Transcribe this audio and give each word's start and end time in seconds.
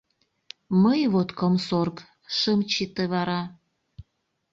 Мый 0.83 1.01
вот, 1.13 1.29
комсорг, 1.39 1.95
шым 2.35 2.59
чыте 2.71 3.03
вара... 3.13 3.41